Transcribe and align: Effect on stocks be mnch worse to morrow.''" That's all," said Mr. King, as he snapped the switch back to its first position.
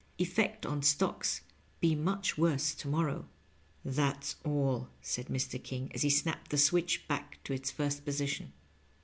Effect 0.17 0.65
on 0.65 0.81
stocks 0.81 1.41
be 1.79 1.95
mnch 1.95 2.35
worse 2.35 2.73
to 2.73 2.87
morrow.''" 2.87 3.29
That's 3.85 4.35
all," 4.43 4.89
said 4.99 5.27
Mr. 5.27 5.61
King, 5.63 5.91
as 5.93 6.01
he 6.01 6.09
snapped 6.09 6.49
the 6.49 6.57
switch 6.57 7.07
back 7.07 7.37
to 7.43 7.53
its 7.53 7.69
first 7.69 8.03
position. 8.03 8.51